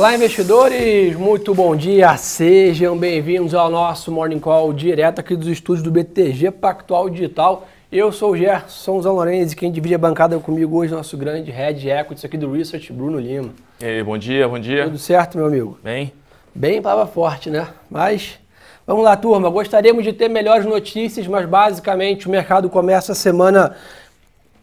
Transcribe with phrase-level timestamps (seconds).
[0.00, 1.14] Olá, investidores!
[1.14, 2.16] Muito bom dia!
[2.16, 7.68] Sejam bem-vindos ao nosso Morning Call direto aqui dos estúdios do BTG Pactual Digital.
[7.92, 12.24] Eu sou o Gerson Zanlorenzi, quem divide a bancada comigo hoje, nosso grande Head Equity
[12.24, 13.50] aqui do Research, Bruno Lima.
[13.78, 14.84] E aí, bom dia, bom dia.
[14.84, 15.78] Tudo certo, meu amigo?
[15.84, 16.14] Bem?
[16.54, 17.68] Bem, palavra forte, né?
[17.90, 18.38] Mas
[18.86, 19.50] vamos lá, turma.
[19.50, 23.76] Gostaríamos de ter melhores notícias, mas basicamente o mercado começa a semana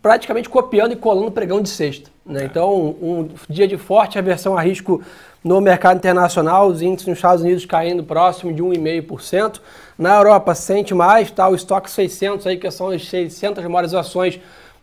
[0.02, 2.17] praticamente copiando e colando o pregão de sexta.
[2.28, 2.44] Né?
[2.44, 2.46] É.
[2.46, 5.02] Então, um dia de forte aversão a risco
[5.44, 9.62] no mercado internacional, os índices nos Estados Unidos caindo próximo de 1,5%.
[9.98, 11.48] Na Europa, sente mais, tá?
[11.48, 14.40] o estoque 600, aí, que são as 600 maiores ações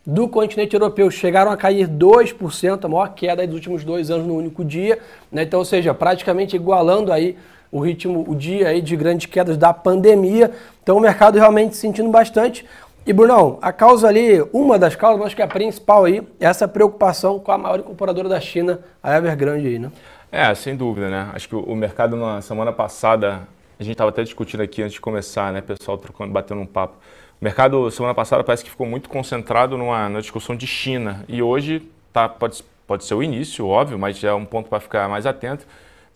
[0.06, 4.36] do continente europeu, chegaram a cair 2%, a maior queda dos últimos dois anos no
[4.36, 4.98] único dia.
[5.32, 5.42] Né?
[5.42, 7.36] Então, ou seja, praticamente igualando aí
[7.72, 10.50] o ritmo, o dia aí de grandes quedas da pandemia.
[10.82, 12.64] Então, o mercado realmente sentindo bastante.
[13.06, 16.66] E, Brunão, a causa ali, uma das causas, mas que a principal aí, é essa
[16.66, 19.92] preocupação com a maior incorporadora da China, a Evergrande aí, né?
[20.32, 21.30] É, sem dúvida, né?
[21.34, 23.46] Acho que o mercado na semana passada,
[23.78, 26.94] a gente estava até discutindo aqui antes de começar, né, pessoal, trocando, batendo um papo.
[27.40, 31.26] O mercado, semana passada, parece que ficou muito concentrado numa, discussão de China.
[31.28, 35.10] E hoje, tá, pode, pode ser o início, óbvio, mas é um ponto para ficar
[35.10, 35.66] mais atento.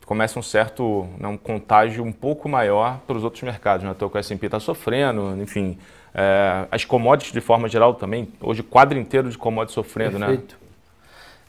[0.06, 3.84] Começa um certo né, um contágio um pouco maior para os outros mercados.
[3.84, 3.92] Né?
[3.94, 5.76] Então, o S&P está sofrendo, enfim,
[6.14, 8.28] é, as commodities, de forma geral, também.
[8.40, 10.26] Hoje, quadro inteiro de commodities sofrendo, né?
[10.26, 10.56] Perfeito.
[10.60, 10.68] né?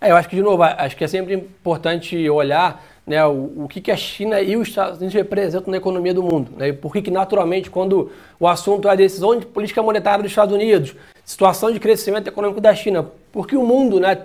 [0.02, 3.68] É, eu acho que, de novo, acho que é sempre importante olhar né, o, o
[3.68, 6.52] que, que a China e os Estados Unidos representam na economia do mundo.
[6.56, 6.70] Né?
[6.70, 10.32] E por que, que, naturalmente, quando o assunto é a decisão de política monetária dos
[10.32, 14.18] Estados Unidos, situação de crescimento econômico da China, por que o mundo né,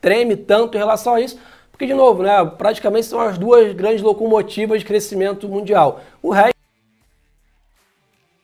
[0.00, 1.38] treme tanto em relação a isso?
[1.70, 6.00] Porque, de novo, né, praticamente são as duas grandes locomotivas de crescimento mundial.
[6.20, 6.52] O resto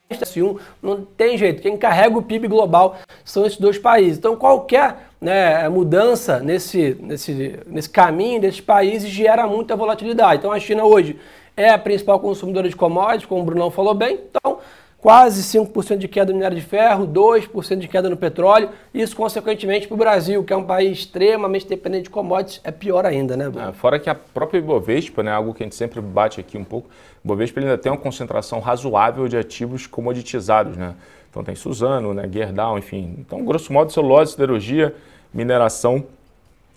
[0.09, 1.61] S1, não tem jeito.
[1.61, 4.17] Quem carrega o PIB global são esses dois países.
[4.17, 10.39] Então, qualquer né, mudança nesse, nesse, nesse caminho desses países gera muita volatilidade.
[10.39, 11.19] Então, a China hoje
[11.55, 14.19] é a principal consumidora de commodities, como o Brunão falou bem.
[14.29, 14.59] Então,
[15.01, 18.69] quase 5% de queda no minério de ferro, 2% de queda no petróleo.
[18.93, 23.05] Isso, consequentemente, para o Brasil, que é um país extremamente dependente de commodities, é pior
[23.05, 23.51] ainda, né?
[23.69, 26.63] É, fora que a própria Ibovespa, né, algo que a gente sempre bate aqui um
[26.63, 26.89] pouco,
[27.23, 30.95] Ibovespa ainda tem uma concentração razoável de ativos comoditizados, né?
[31.29, 33.15] Então tem Suzano, né, Gerdau, enfim.
[33.19, 34.93] Então, grosso modo, celulose, siderurgia,
[35.33, 36.03] mineração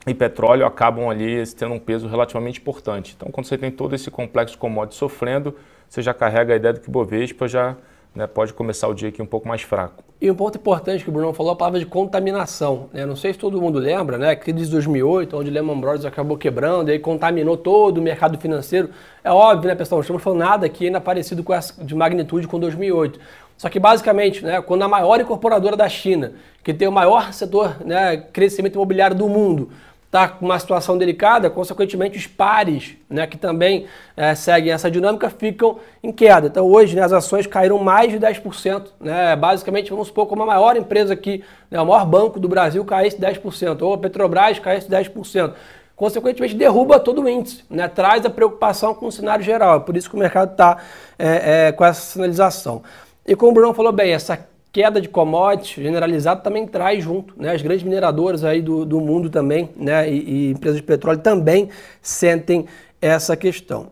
[0.06, 3.14] e petróleo acabam ali tendo um peso relativamente importante.
[3.16, 5.56] Então, quando você tem todo esse complexo de commodities sofrendo,
[5.88, 7.76] você já carrega a ideia do que o Ibovespa já
[8.14, 10.04] né, pode começar o dia aqui um pouco mais fraco.
[10.20, 12.88] E um ponto importante que o Bruno falou, a palavra de contaminação.
[12.92, 13.04] Né?
[13.04, 14.36] Não sei se todo mundo lembra, né?
[14.36, 18.90] Crise de 2008, onde Lehman Brothers acabou quebrando e aí contaminou todo o mercado financeiro.
[19.24, 19.98] É óbvio, né, pessoal?
[19.98, 23.18] Não estamos falando nada aqui ainda parecido com essa, de magnitude com 2008.
[23.56, 27.76] Só que basicamente, né, quando a maior incorporadora da China, que tem o maior setor,
[27.84, 29.70] né, crescimento imobiliário do mundo,
[30.12, 35.30] está com uma situação delicada, consequentemente os pares, né, que também é, seguem essa dinâmica,
[35.30, 36.48] ficam em queda.
[36.48, 38.88] Então hoje né, as ações caíram mais de 10%.
[39.00, 42.84] Né, basicamente, vamos supor, como a maior empresa aqui, né, o maior banco do Brasil
[42.84, 45.54] caísse 10%, ou a Petrobras caísse 10%.
[45.96, 49.78] Consequentemente, derruba todo o índice, né, traz a preocupação com o cenário geral.
[49.78, 50.76] É por isso que o mercado está
[51.18, 52.82] é, é, com essa sinalização.
[53.26, 57.52] E como o Bruno falou bem, essa queda de commodities generalizada também traz junto, né?
[57.52, 60.10] As grandes mineradoras aí do, do mundo também, né?
[60.10, 61.68] E, e, empresas de petróleo também
[62.00, 62.66] sentem
[63.00, 63.90] essa questão.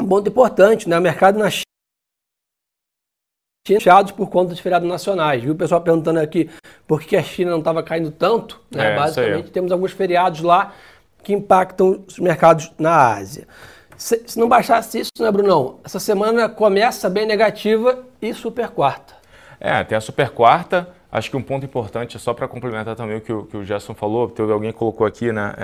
[0.00, 0.98] Um ponto importante, né?
[0.98, 1.62] O mercado na China
[3.64, 5.42] fechados por conta dos feriados nacionais.
[5.42, 6.50] Viu o pessoal perguntando aqui
[6.84, 8.60] por que a China não estava caindo tanto?
[8.68, 8.92] Né?
[8.92, 10.74] É, Basicamente, temos alguns feriados lá
[11.22, 13.46] que impactam os mercados na Ásia.
[13.96, 15.78] Se, se não baixasse isso, né, Brunão?
[15.84, 19.21] Essa semana começa bem negativa e super quarta.
[19.64, 20.88] É, tem a super quarta.
[21.10, 23.94] Acho que um ponto importante, só para complementar também o que, o que o Gerson
[23.94, 25.54] falou, teve alguém que colocou aqui, né?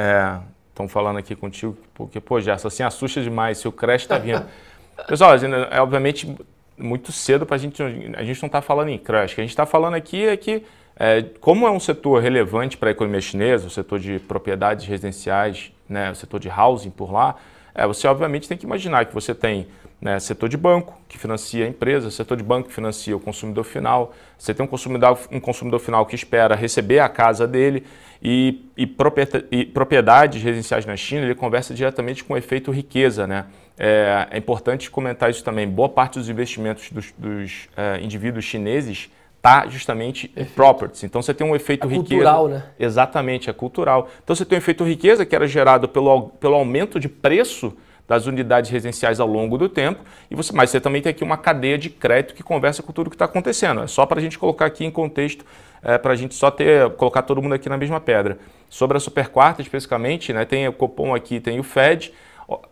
[0.69, 4.17] Estão é, falando aqui contigo, porque, pô, Gerson, assim assusta demais se o crash está
[4.17, 4.47] vindo.
[5.09, 6.33] Pessoal, é obviamente
[6.77, 7.83] muito cedo para a gente.
[7.83, 9.33] A gente não está falando em crash.
[9.33, 10.63] O que a gente está falando aqui é que,
[10.97, 15.73] é, como é um setor relevante para a economia chinesa, o setor de propriedades residenciais,
[15.89, 17.35] né, o setor de housing por lá,
[17.75, 19.67] é, você obviamente tem que imaginar que você tem
[20.01, 23.65] né, setor de banco, que financia a empresa, setor de banco que financia o consumidor
[23.65, 24.15] final.
[24.39, 27.85] Você tem um consumidor, um consumidor final que espera receber a casa dele
[28.23, 33.27] e, e, propriedades residenciais na China, ele conversa diretamente com o efeito riqueza.
[33.27, 33.47] Né?
[33.77, 35.67] É, é importante comentar isso também.
[35.69, 41.03] Boa parte dos investimentos dos, dos é, indivíduos chineses está justamente em properties.
[41.05, 42.09] Então você tem um efeito é riqueza.
[42.09, 42.65] Cultural, né?
[42.79, 44.09] Exatamente, é cultural.
[44.23, 47.73] Então você tem um efeito riqueza que era gerado pelo, pelo aumento de preço
[48.09, 50.01] das unidades residenciais ao longo do tempo,
[50.31, 53.11] e você, mas você também tem aqui uma cadeia de crédito que conversa com tudo
[53.11, 53.83] que está acontecendo.
[53.83, 55.45] É só para a gente colocar aqui em contexto,
[55.83, 58.39] é, para a gente só ter, colocar todo mundo aqui na mesma pedra.
[58.71, 62.13] Sobre a super quarta especificamente, né, tem o Copom aqui, tem o Fed.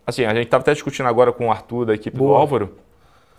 [0.07, 2.31] Assim, a gente estava até discutindo agora com o Arthur da equipe Boa.
[2.31, 2.79] do Álvaro.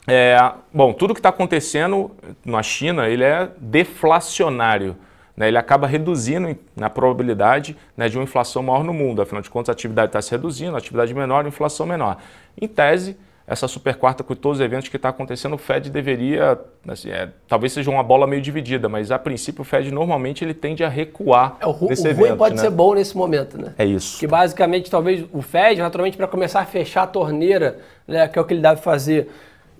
[0.07, 0.37] É,
[0.71, 2.11] bom, tudo que está acontecendo
[2.45, 4.95] na China, ele é deflacionário.
[5.37, 5.47] Né?
[5.47, 9.21] Ele acaba reduzindo na probabilidade né, de uma inflação maior no mundo.
[9.21, 12.17] Afinal de contas, a atividade está se reduzindo, a atividade menor, a inflação menor.
[12.59, 16.59] Em tese, essa super quarta com todos os eventos que está acontecendo, o Fed deveria,
[16.85, 20.53] assim, é, talvez seja uma bola meio dividida, mas a princípio o Fed normalmente ele
[20.53, 22.27] tende a recuar é, o, nesse o evento.
[22.27, 22.61] ruim pode né?
[22.61, 23.73] ser bom nesse momento, né?
[23.77, 24.19] É isso.
[24.19, 28.41] Que basicamente talvez o Fed, naturalmente, para começar a fechar a torneira, né, que é
[28.41, 29.29] o que ele deve fazer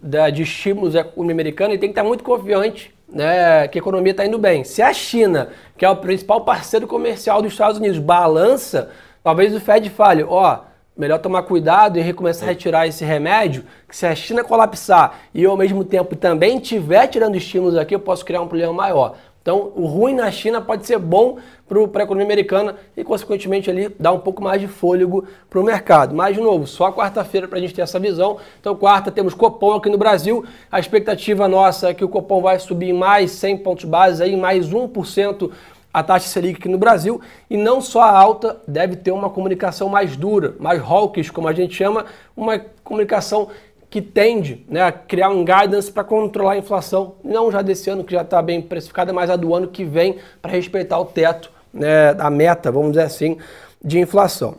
[0.01, 3.81] da, de estímulos à economia americana, ele tem que estar muito confiante né, que a
[3.81, 4.63] economia está indo bem.
[4.63, 8.89] Se a China, que é o principal parceiro comercial dos Estados Unidos, balança,
[9.24, 10.59] talvez o Fed fale, ó,
[10.98, 15.44] melhor tomar cuidado e recomeçar a retirar esse remédio, que se a China colapsar e
[15.44, 19.15] eu ao mesmo tempo também estiver tirando estímulos aqui, eu posso criar um problema maior.
[19.47, 21.38] Então, o ruim na China pode ser bom
[21.69, 25.63] para a economia americana e, consequentemente, ali dar um pouco mais de fôlego para o
[25.63, 26.13] mercado.
[26.13, 28.39] Mas, de novo, só quarta-feira para a gente ter essa visão.
[28.59, 30.44] Então, quarta temos Copom aqui no Brasil.
[30.69, 34.69] A expectativa nossa é que o Copom vai subir mais 100 pontos base, aí, mais
[34.69, 35.50] 1%
[35.93, 37.19] a taxa Selic aqui no Brasil
[37.50, 41.53] e não só a alta deve ter uma comunicação mais dura, mais hawkish, como a
[41.53, 42.05] gente chama,
[42.35, 43.47] uma comunicação
[43.89, 48.04] que tende né, a criar um guidance para controlar a inflação, não já desse ano
[48.04, 51.51] que já está bem precificada, mas a do ano que vem para respeitar o teto,
[51.74, 53.38] né, meta, vamos dizer assim,
[53.84, 54.56] de inflação.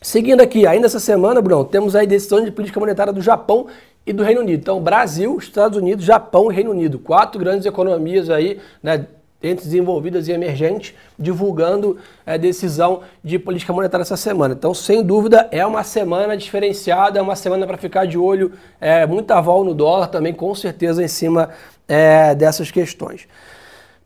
[0.00, 3.66] Seguindo aqui, ainda essa semana, Bruno, temos aí decisões de política monetária do Japão
[4.06, 4.60] e do Reino Unido.
[4.60, 6.98] Então, Brasil, Estados Unidos, Japão e Reino Unido.
[6.98, 9.06] Quatro grandes economias aí, né,
[9.44, 14.54] entre desenvolvidas e emergentes, divulgando a é, decisão de política monetária essa semana.
[14.54, 19.06] Então, sem dúvida, é uma semana diferenciada, é uma semana para ficar de olho, é,
[19.06, 21.50] muita vol no dólar também, com certeza, em cima
[21.86, 23.28] é, dessas questões.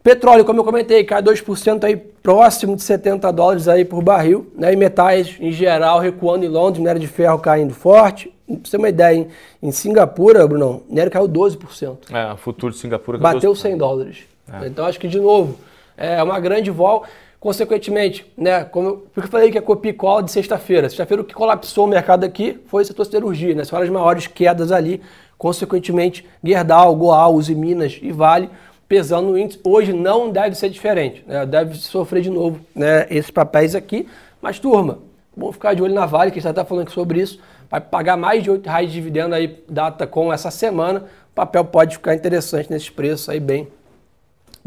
[0.02, 4.72] Petróleo, como eu comentei, cai 2% aí próximo de 70 dólares aí por barril, né?
[4.72, 8.32] E metais em geral recuando em Londres, minério de ferro caindo forte.
[8.46, 9.28] Pra você ter uma ideia, em,
[9.62, 12.10] em Singapura, Bruno, minério caiu 12%.
[12.10, 14.18] É, o futuro de Singapura Bateu 100 dólares.
[14.52, 14.66] É.
[14.66, 15.58] Então acho que, de novo,
[15.96, 17.04] é uma grande vol.
[17.40, 20.88] Consequentemente, né, como eu, falei que a Copi cola de sexta-feira.
[20.88, 23.64] Sexta-feira o que colapsou o mercado aqui foi o setor siderurgia, né?
[23.64, 25.00] São as maiores quedas ali.
[25.36, 28.50] Consequentemente, Gerdau, Goal, Uzi Minas e Vale
[28.88, 29.60] pesando no índice.
[29.62, 31.46] Hoje não deve ser diferente, né?
[31.46, 34.08] deve sofrer de novo né, esses papéis aqui.
[34.42, 34.98] Mas, turma,
[35.36, 37.38] vamos ficar de olho na Vale, que já está falando sobre isso.
[37.70, 41.04] Vai pagar mais de R$ reais de dividendo aí, data com essa semana.
[41.30, 43.68] O papel pode ficar interessante nesses preços aí, bem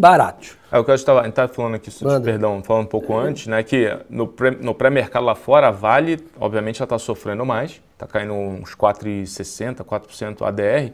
[0.02, 0.58] baratos.
[0.72, 1.92] É o que eu estava falando aqui,
[2.24, 3.62] perdão, falando um pouco antes, né?
[3.62, 8.08] Que no, pré, no pré-mercado lá fora, a Vale, obviamente, ela está sofrendo mais, está
[8.08, 10.92] caindo uns 4,60%, 4% ADR.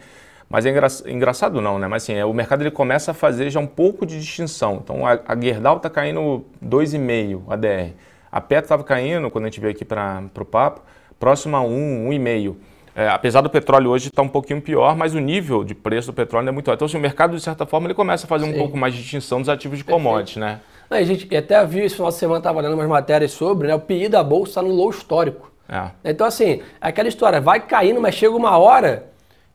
[0.50, 1.88] Mas é engra, engraçado não, né?
[1.88, 4.81] Mas assim, é, o mercado ele começa a fazer já um pouco de distinção.
[4.83, 7.94] Então a, a Gerdau está caindo 2,5 ADR.
[8.31, 10.81] A Petro estava caindo, quando a gente veio aqui para o papo,
[11.19, 12.56] próximo a 1, 1,5.
[12.97, 16.07] É, apesar do petróleo hoje estar tá um pouquinho pior, mas o nível de preço
[16.07, 16.79] do petróleo é muito alto.
[16.79, 18.55] Então, assim, o mercado, de certa forma, ele começa a fazer Sim.
[18.55, 20.61] um pouco mais de distinção dos ativos de commodities, né?
[20.89, 23.75] Não, a gente até viu esse final de semana, estava lendo umas matérias sobre, né?
[23.75, 25.51] O PI da Bolsa está no low histórico.
[25.69, 25.91] É.
[26.03, 29.05] Então, assim, é aquela história, vai caindo, mas chega uma hora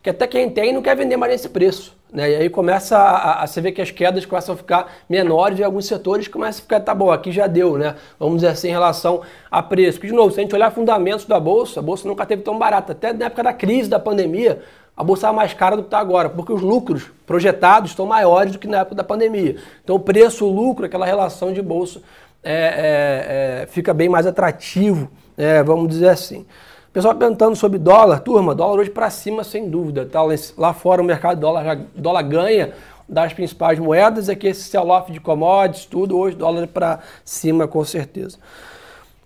[0.01, 1.97] que até quem tem não quer vender mais nesse preço.
[2.13, 2.31] Né?
[2.31, 5.65] E aí começa a, a, você ver que as quedas começam a ficar menores e
[5.65, 7.97] alguns setores começam a ficar, tá bom, aqui já deu, né?
[8.19, 9.99] Vamos dizer assim, em relação a preço.
[9.99, 12.59] Porque, de novo, se a gente olhar fundamentos da Bolsa, a Bolsa nunca teve tão
[12.59, 12.93] barata.
[12.93, 14.61] Até na época da crise, da pandemia,
[14.95, 18.53] a Bolsa estava mais cara do que está agora, porque os lucros projetados estão maiores
[18.53, 19.57] do que na época da pandemia.
[19.83, 22.03] Então, o preço, o lucro, aquela relação de Bolsa
[22.43, 26.45] é, é, é, fica bem mais atrativo, é, vamos dizer assim.
[26.93, 30.21] Pessoal perguntando sobre dólar, turma, dólar hoje para cima sem dúvida, tá?
[30.59, 32.75] Lá fora o mercado dólar, dólar ganha
[33.09, 38.37] das principais moedas, aqui esse sell-off de commodities, tudo, hoje dólar para cima com certeza.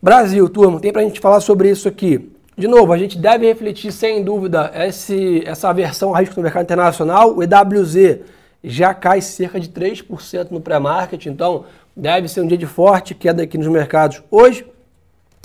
[0.00, 2.30] Brasil, turma, tem para a gente falar sobre isso aqui.
[2.56, 6.62] De novo, a gente deve refletir sem dúvida esse, essa aversão a risco no mercado
[6.62, 7.34] internacional.
[7.34, 8.20] O EWZ
[8.62, 11.64] já cai cerca de 3% no pré-market, então
[11.96, 14.64] deve ser um dia de forte queda aqui nos mercados hoje.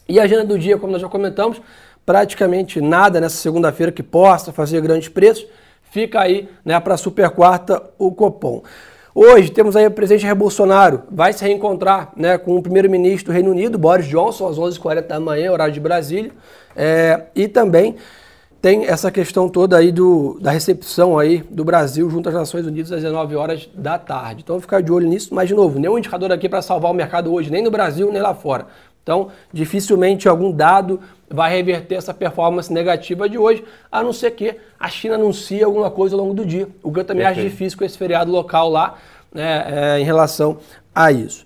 [0.07, 1.61] E a agenda do dia, como nós já comentamos,
[2.05, 5.47] praticamente nada nessa segunda-feira que possa fazer grandes preços.
[5.91, 8.63] Fica aí né, para a super quarta o Copom.
[9.13, 13.33] Hoje temos aí o presidente Jair Bolsonaro, vai se reencontrar né, com o primeiro-ministro do
[13.33, 16.31] Reino Unido, Boris Johnson, às 11h40 da manhã, horário de Brasília.
[16.73, 17.97] É, e também
[18.61, 22.91] tem essa questão toda aí do, da recepção aí do Brasil junto às Nações Unidas
[22.91, 24.43] às 19 horas da tarde.
[24.43, 25.33] Então, ficar de olho nisso.
[25.33, 28.21] Mas, de novo, nenhum indicador aqui para salvar o mercado hoje, nem no Brasil, nem
[28.21, 28.67] lá fora.
[29.03, 30.99] Então, dificilmente algum dado
[31.31, 35.89] vai reverter essa performance negativa de hoje, a não ser que a China anuncie alguma
[35.89, 36.67] coisa ao longo do dia.
[36.83, 38.95] O que eu também acho difícil com esse feriado local lá,
[39.33, 40.57] né, é, em relação
[40.93, 41.45] a isso.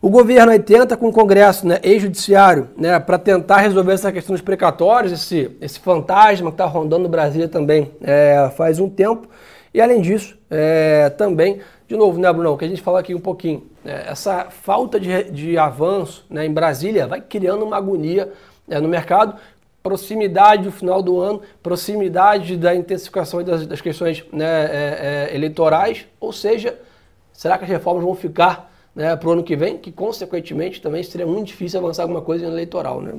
[0.00, 4.34] O governo aí tenta com o Congresso, né, ex-judiciário, né, para tentar resolver essa questão
[4.34, 9.28] dos precatórios, esse, esse fantasma que está rondando no Brasil também é, faz um tempo.
[9.72, 13.20] E além disso, é, também, de novo, né, Bruno, que a gente falou aqui um
[13.20, 18.32] pouquinho, é, essa falta de, de avanço né, em Brasília vai criando uma agonia
[18.72, 19.36] é, no mercado,
[19.82, 26.06] proximidade do final do ano, proximidade da intensificação das, das questões né, é, é, eleitorais,
[26.20, 26.78] ou seja,
[27.32, 31.02] será que as reformas vão ficar né, para o ano que vem, que consequentemente também
[31.02, 33.00] seria muito difícil avançar alguma coisa em eleitoral.
[33.00, 33.12] Né?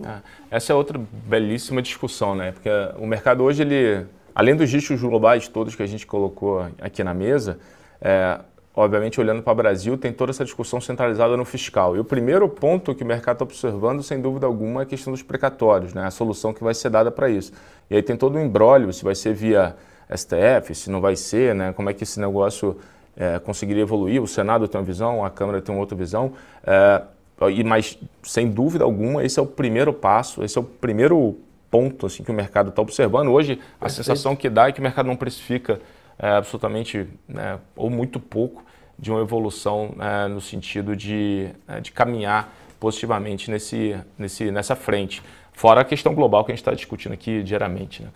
[0.51, 2.51] É, essa é outra belíssima discussão, né?
[2.51, 2.69] Porque
[2.99, 7.13] o mercado hoje, ele, além dos riscos globais todos que a gente colocou aqui na
[7.13, 7.59] mesa,
[7.99, 8.39] é,
[8.75, 11.95] obviamente olhando para o Brasil, tem toda essa discussão centralizada no fiscal.
[11.95, 15.13] E o primeiro ponto que o mercado está observando, sem dúvida alguma, é a questão
[15.13, 16.05] dos precatórios, né?
[16.05, 17.53] a solução que vai ser dada para isso.
[17.89, 19.75] E aí tem todo um embrólio, se vai ser via
[20.13, 21.71] STF, se não vai ser, né?
[21.73, 22.77] como é que esse negócio
[23.15, 24.21] é, conseguiria evoluir.
[24.21, 26.33] O Senado tem uma visão, a Câmara tem outra visão.
[26.65, 27.03] É,
[27.51, 31.37] e, mas, sem dúvida alguma, esse é o primeiro passo, esse é o primeiro
[31.69, 33.29] ponto assim, que o mercado está observando.
[33.29, 35.79] Hoje, a sensação que dá é que o mercado não precifica
[36.17, 38.63] é, absolutamente, né, ou muito pouco,
[38.97, 45.21] de uma evolução é, no sentido de, é, de caminhar positivamente nesse, nesse, nessa frente.
[45.53, 48.03] Fora a questão global que a gente está discutindo aqui diariamente.
[48.03, 48.09] Né?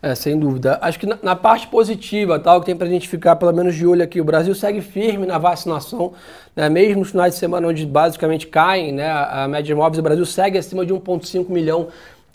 [0.00, 0.78] É, sem dúvida.
[0.80, 3.74] Acho que na, na parte positiva, tal, que tem para a gente ficar pelo menos
[3.74, 6.12] de olho aqui, o Brasil segue firme na vacinação,
[6.54, 10.02] né, mesmo nos finais de semana onde basicamente caem né, a, média de imóveis, o
[10.02, 11.88] Brasil segue acima de 1,5 milhão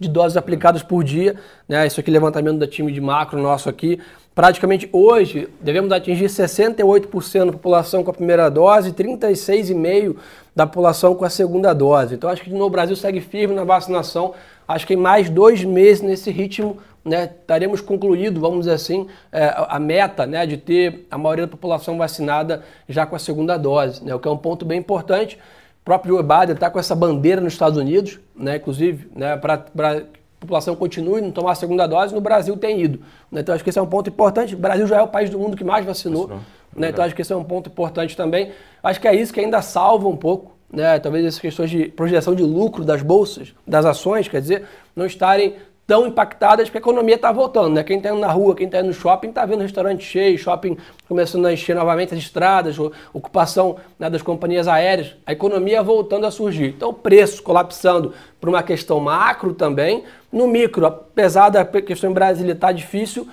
[0.04, 1.36] de doses aplicadas por dia.
[1.68, 4.00] Né, isso aqui levantamento da time de macro nosso aqui.
[4.36, 10.16] Praticamente hoje devemos atingir 68% da população com a primeira dose e 36,5%
[10.56, 12.16] da população com a segunda dose.
[12.16, 14.34] Então acho que no Brasil segue firme na vacinação.
[14.68, 19.54] Acho que em mais dois meses nesse ritmo né, estaremos concluído, vamos dizer assim, é,
[19.56, 24.04] a meta né, de ter a maioria da população vacinada já com a segunda dose,
[24.04, 25.38] né, o que é um ponto bem importante.
[25.84, 29.58] O próprio Joe Biden está com essa bandeira nos Estados Unidos, né, inclusive, né, para
[29.58, 30.06] que a
[30.40, 33.02] população continue não tomar a segunda dose, no Brasil tem ido.
[33.30, 34.56] Né, então acho que esse é um ponto importante.
[34.56, 36.40] O Brasil já é o país do mundo que mais vacinou,
[36.74, 38.54] né, então acho que esse é um ponto importante também.
[38.82, 42.34] Acho que é isso que ainda salva um pouco né, talvez essas questões de projeção
[42.34, 44.64] de lucro das bolsas, das ações, quer dizer,
[44.96, 47.84] não estarem tão impactadas porque a economia está voltando, né?
[47.84, 50.78] Quem está indo na rua, quem está indo no shopping, está vendo restaurante cheio, shopping
[51.08, 52.78] começando a encher novamente as estradas,
[53.14, 56.70] ocupação né, das companhias aéreas, a economia voltando a surgir.
[56.70, 60.04] Então, o preço colapsando por uma questão macro também.
[60.32, 63.28] No micro, apesar da questão em Brasília estar tá difícil,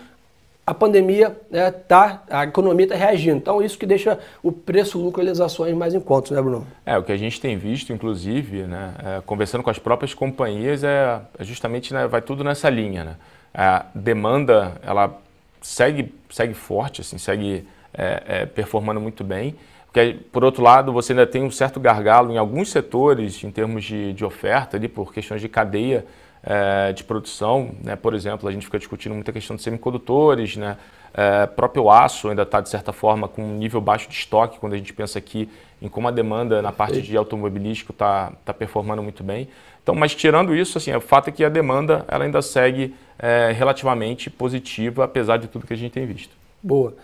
[0.71, 3.39] a pandemia né, tá, a economia está reagindo.
[3.39, 6.65] Então, isso que deixa o preço, lucro e as ações mais em conta, né, Bruno?
[6.87, 10.85] É, o que a gente tem visto, inclusive, né, é, conversando com as próprias companhias,
[10.85, 13.03] é, é justamente, né, vai tudo nessa linha.
[13.03, 13.17] Né?
[13.53, 15.19] A demanda, ela
[15.61, 19.57] segue, segue forte, assim, segue é, é, performando muito bem.
[19.87, 23.83] Porque, por outro lado, você ainda tem um certo gargalo em alguns setores, em termos
[23.83, 26.07] de, de oferta, ali, por questões de cadeia,
[26.43, 27.71] é, de produção.
[27.83, 27.97] Né?
[27.97, 30.77] Por exemplo, a gente fica discutindo muita questão de semicondutores, né?
[31.13, 34.75] É, próprio aço ainda está, de certa forma, com um nível baixo de estoque, quando
[34.75, 35.49] a gente pensa aqui
[35.83, 39.49] em como a demanda na parte de automobilístico está tá performando muito bem.
[39.83, 43.51] Então, mas tirando isso, assim, o fato é que a demanda ela ainda segue é,
[43.51, 46.35] relativamente positiva, apesar de tudo que a gente tem visto.
[46.63, 46.95] Boa.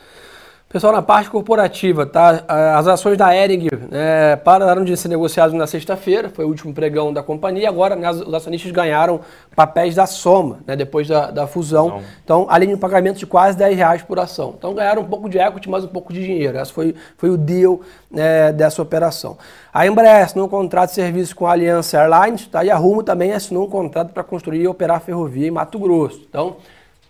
[0.68, 2.42] Pessoal, na parte corporativa, tá?
[2.76, 7.12] As ações da Ering é, pararam de ser negociadas na sexta-feira, foi o último pregão
[7.12, 7.68] da companhia.
[7.68, 9.20] Agora, né, os acionistas ganharam
[9.54, 11.88] papéis da soma, né, depois da, da fusão.
[11.88, 12.02] Não.
[12.25, 14.56] Então, além de um pagamento de quase 10 reais por ação.
[14.58, 16.58] Então, ganharam um pouco de equity, mas um pouco de dinheiro.
[16.58, 17.80] Esse foi, foi o deal
[18.12, 19.38] é, dessa operação.
[19.73, 22.64] A Embraer assinou um contrato de serviço com a Aliança Airlines tá?
[22.64, 26.23] e a Rumo também assinou um contrato para construir e operar ferrovia em Mato Grosso.
[26.28, 26.56] Então,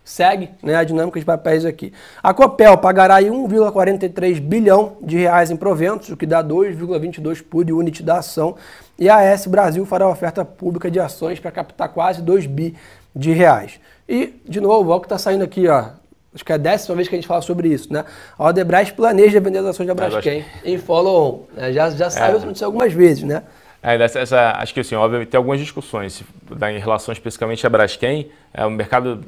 [0.07, 1.93] segue né, a dinâmica de papéis aqui.
[2.23, 8.05] A Copel pagará 1,43 bilhão de reais em proventos, o que dá 2,22 por unit
[8.05, 8.55] da ação.
[8.97, 12.77] E a S Brasil fará oferta pública de ações para captar quase 2 bi
[13.15, 13.81] de reais.
[14.09, 15.87] E, de novo, olha o que está saindo aqui, ó.
[16.33, 18.05] Acho que é a décima vez que a gente fala sobre isso, né?
[18.39, 21.47] A Odebrecht planeja vender as ações da Braskem em follow-on.
[21.55, 21.73] Né?
[21.73, 22.65] Já, já saiu é.
[22.65, 23.43] algumas vezes, né?
[23.83, 26.23] É, essa, essa, acho que assim, óbvio, tem algumas discussões
[26.71, 28.31] em relação especificamente a Braskem.
[28.53, 29.25] É, o mercado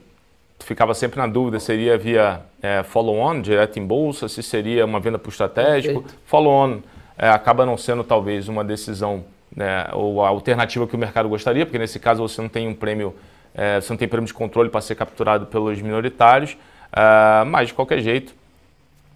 [0.61, 5.19] ficava sempre na dúvida, seria via é, follow-on, direto em bolsa, se seria uma venda
[5.19, 6.05] para o estratégico.
[6.27, 6.81] Follow-on
[7.17, 9.25] é, acaba não sendo talvez uma decisão
[9.55, 12.75] né, ou a alternativa que o mercado gostaria, porque nesse caso você não tem um
[12.75, 13.15] prêmio,
[13.55, 16.57] é, você não tem prêmio de controle para ser capturado pelos minoritários,
[16.93, 18.35] é, mas de qualquer jeito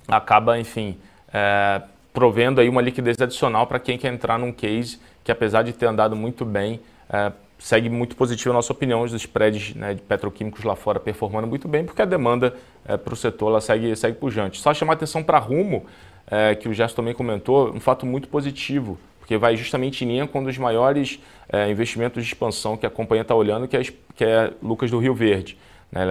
[0.09, 0.97] acaba, enfim,
[1.33, 1.83] é,
[2.13, 5.87] provendo aí uma liquidez adicional para quem quer entrar num case que apesar de ter
[5.87, 10.65] andado muito bem, é, segue muito positivo a nossa opinião, os spreads né, de petroquímicos
[10.65, 12.55] lá fora performando muito bem, porque a demanda
[12.85, 14.61] é, para o setor ela segue, segue pujante.
[14.61, 15.87] Só chamar atenção para Rumo,
[16.27, 20.27] é, que o Gerson também comentou, um fato muito positivo porque vai justamente em linha
[20.27, 23.83] com um dos maiores é, investimentos de expansão que a companhia está olhando, que é,
[24.17, 25.57] que é Lucas do Rio Verde.
[25.93, 26.03] Né?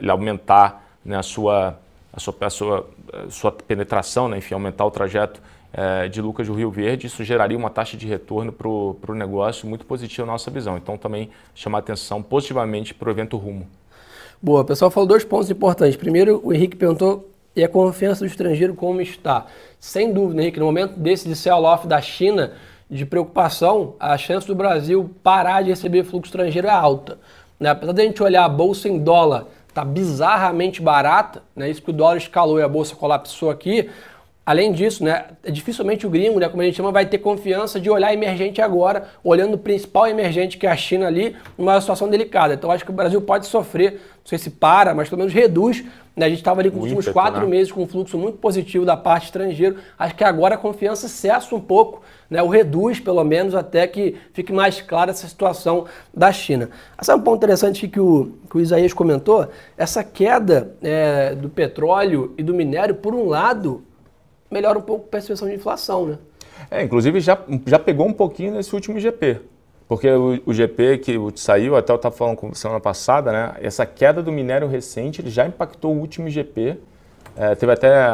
[0.00, 1.80] Ele, aumentar né, a, sua,
[2.12, 4.38] a, sua, a, sua, a sua penetração, né?
[4.38, 8.06] enfim, aumentar o trajeto é, de Lucas do Rio Verde, isso geraria uma taxa de
[8.06, 10.76] retorno para o negócio muito positiva na nossa visão.
[10.76, 13.66] Então, também chamar atenção positivamente para o evento Rumo.
[14.42, 15.96] Boa, pessoal falou dois pontos importantes.
[15.96, 19.46] Primeiro, o Henrique perguntou e a confiança do estrangeiro como está.
[19.78, 22.52] Sem dúvida, Henrique, no momento desse de sell-off da China,
[22.88, 27.18] de preocupação, a chance do Brasil parar de receber fluxo estrangeiro é alta.
[27.58, 27.68] Né?
[27.70, 31.70] Apesar de a gente olhar a bolsa em dólar, tá bizarramente barata, né?
[31.70, 33.90] isso que o dólar escalou e a bolsa colapsou aqui,
[34.50, 37.88] Além disso, né, dificilmente o gringo, né, como a gente chama, vai ter confiança de
[37.88, 42.54] olhar emergente agora, olhando o principal emergente que é a China ali, numa situação delicada.
[42.54, 45.84] Então acho que o Brasil pode sofrer, não sei se para, mas pelo menos reduz.
[46.16, 46.26] Né?
[46.26, 47.46] A gente estava ali com os últimos quatro né?
[47.46, 49.76] meses com um fluxo muito positivo da parte estrangeira.
[49.96, 54.16] Acho que agora a confiança cessa um pouco, né, o reduz pelo menos até que
[54.32, 56.70] fique mais clara essa situação da China.
[57.00, 59.48] Sabe um ponto interessante que o, que o Isaías comentou?
[59.78, 63.84] Essa queda é, do petróleo e do minério, por um lado,
[64.50, 66.18] melhora um pouco a percepção de inflação, né?
[66.70, 69.40] É, inclusive já, já pegou um pouquinho nesse último GP.
[69.88, 73.54] Porque o, o GP que saiu, até eu estava falando com semana passada, né?
[73.60, 76.78] Essa queda do minério recente ele já impactou o último GP.
[77.36, 78.08] É, teve até.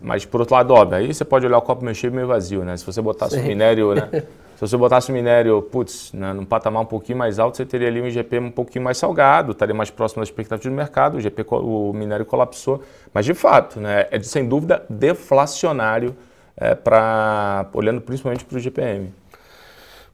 [0.00, 2.26] Mas por outro lado, óbvio, aí você pode olhar o copo meio cheio e meio
[2.26, 2.76] vazio, né?
[2.76, 3.42] Se você botasse Sim.
[3.42, 4.08] o minério, né?
[4.54, 7.88] Se você botasse o minério, putz, né, num patamar um pouquinho mais alto, você teria
[7.88, 11.18] ali um IGP um pouquinho mais salgado, estaria mais próximo da expectativa do mercado, o,
[11.18, 12.80] IGP, o minério colapsou.
[13.12, 16.14] Mas, de fato, né, é sem dúvida deflacionário,
[16.56, 19.12] é, pra, olhando principalmente para o GPM.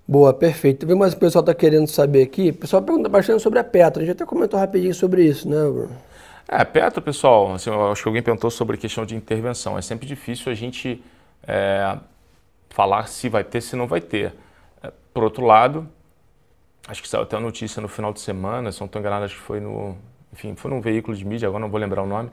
[0.08, 0.86] Boa, perfeito.
[0.86, 2.48] Vê mais o pessoal está querendo saber aqui.
[2.48, 4.02] O pessoal pergunta bastante sobre a Petro.
[4.02, 5.90] A gente até comentou rapidinho sobre isso, né, Bruno?
[6.52, 9.78] É, Petro, pessoal, assim, acho que alguém perguntou sobre a questão de intervenção.
[9.78, 11.00] É sempre difícil a gente
[11.46, 11.96] é,
[12.70, 14.34] falar se vai ter, se não vai ter.
[14.82, 15.88] É, por outro lado,
[16.88, 19.36] acho que saiu até uma notícia no final de semana, se não estou enganado, acho
[19.36, 19.96] que foi no,
[20.32, 22.30] enfim, foi num veículo de mídia, agora não vou lembrar o nome,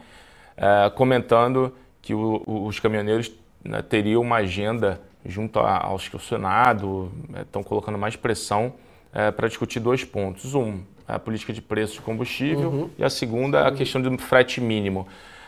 [0.57, 3.31] é, comentando que o, os caminhoneiros
[3.63, 8.73] né, teriam uma agenda junto a, ao Senado, estão é, colocando mais pressão
[9.13, 10.55] é, para discutir dois pontos.
[10.55, 12.89] Um, a política de preço de combustível uhum.
[12.97, 15.07] e a segunda, a questão do frete mínimo.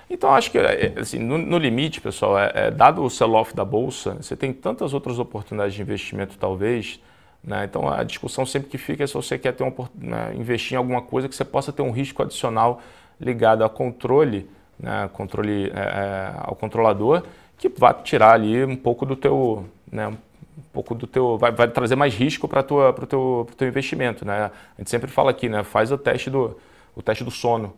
[0.10, 3.64] Então, acho que, é, assim, no, no limite, pessoal, é, é, dado o sell-off da
[3.64, 7.00] Bolsa, você tem tantas outras oportunidades de investimento, talvez,
[7.44, 7.66] né?
[7.66, 10.78] Então, a discussão sempre que fica é se você quer ter uma, né, investir em
[10.78, 12.82] alguma coisa que você possa ter um risco adicional
[13.20, 17.24] ligado ao controle, né, controle é, é ao controlador,
[17.58, 20.12] que vai tirar ali um pouco do teu, né,
[20.60, 24.52] um pouco do teu, vai, vai trazer mais risco para o teu, teu investimento, né?
[24.78, 26.58] A gente sempre fala aqui, né, faz o teste do,
[26.96, 27.74] o teste do sono,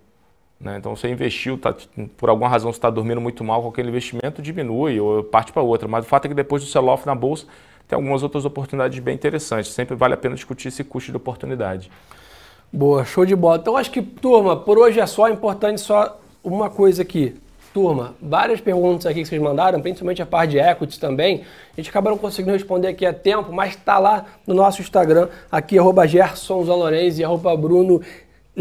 [0.60, 0.78] né?
[0.78, 1.76] Então, você investiu, tá,
[2.18, 5.62] por alguma razão você está dormindo muito mal com aquele investimento, diminui ou parte para
[5.62, 5.88] outra.
[5.88, 7.46] Mas o fato é que depois do sell-off na bolsa,
[7.88, 9.72] tem algumas outras oportunidades bem interessantes.
[9.72, 11.92] Sempre vale a pena discutir esse custo de oportunidade.
[12.72, 13.58] Boa, show de bola.
[13.58, 17.36] Então, acho que, turma, por hoje é só importante só uma coisa aqui.
[17.74, 21.44] Turma, várias perguntas aqui que vocês mandaram, principalmente a parte de equities também.
[21.72, 25.30] A gente acabou não conseguindo responder aqui a tempo, mas está lá no nosso Instagram,
[25.50, 26.66] aqui, arroba Gerson
[27.18, 28.02] e arroba Bruno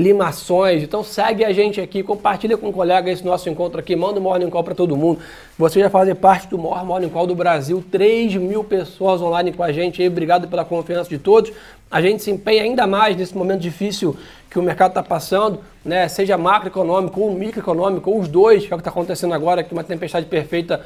[0.01, 0.83] limações.
[0.83, 4.23] Então segue a gente aqui, compartilha com um colega esse nosso encontro aqui, manda um
[4.23, 5.21] Morning Call para todo mundo.
[5.59, 9.63] Você já faz parte do maior Morning Call do Brasil, 3 mil pessoas online com
[9.63, 11.53] a gente aí, obrigado pela confiança de todos.
[11.91, 14.17] A gente se empenha ainda mais nesse momento difícil
[14.49, 16.09] que o mercado está passando, né?
[16.09, 19.73] seja macroeconômico ou microeconômico, ou os dois, que é o que está acontecendo agora, que
[19.73, 20.81] uma tempestade perfeita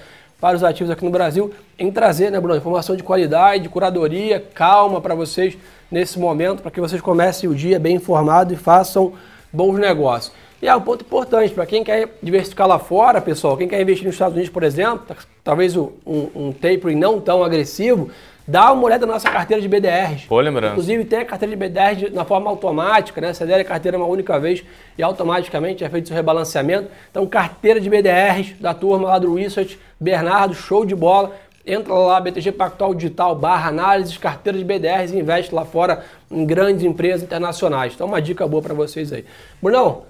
[0.45, 5.01] para os ativos aqui no Brasil, em trazer, né, Bruno, informação de qualidade, curadoria, calma
[5.01, 5.57] para vocês
[5.91, 9.15] nesse momento, para que vocês comecem o dia bem informado e façam
[9.51, 10.35] bons negócios.
[10.61, 14.05] E é um ponto importante para quem quer diversificar lá fora, pessoal, quem quer investir
[14.05, 18.11] nos Estados Unidos, por exemplo, tá, talvez um, um tapering não tão agressivo,
[18.47, 20.25] dá uma olhada na nossa carteira de BDRs.
[20.27, 20.73] Pô, lembrando.
[20.73, 23.33] Inclusive tem a carteira de BDRs na forma automática, né?
[23.33, 24.63] Você adere a carteira uma única vez
[24.97, 26.89] e automaticamente é feito seu rebalanceamento.
[27.11, 31.33] Então, carteira de BDRs da turma lá do Research, Bernardo, show de bola.
[31.67, 36.45] Entra lá, BTG Pactual Digital, barra análises, carteira de BDRs e investe lá fora em
[36.45, 37.95] grandes empresas internacionais.
[37.95, 39.25] Então, uma dica boa para vocês aí.
[39.63, 40.03] Brunão,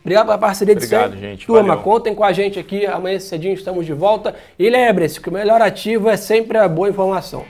[0.00, 1.20] obrigado pela parceria de Obrigado, sempre.
[1.20, 1.46] gente.
[1.46, 1.82] Turma, Valeu.
[1.82, 2.86] contem com a gente aqui.
[2.86, 4.34] Amanhã cedinho estamos de volta.
[4.58, 7.44] E lembre-se que o melhor ativo é sempre a boa informação.